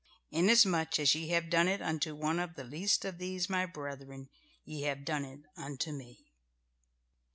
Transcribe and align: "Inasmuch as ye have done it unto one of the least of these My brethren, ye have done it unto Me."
"Inasmuch 0.31 0.97
as 0.97 1.13
ye 1.13 1.27
have 1.27 1.51
done 1.51 1.67
it 1.67 1.79
unto 1.79 2.15
one 2.15 2.39
of 2.39 2.55
the 2.55 2.63
least 2.63 3.05
of 3.05 3.19
these 3.19 3.47
My 3.51 3.67
brethren, 3.67 4.29
ye 4.65 4.81
have 4.81 5.05
done 5.05 5.23
it 5.25 5.41
unto 5.55 5.91
Me." 5.91 6.25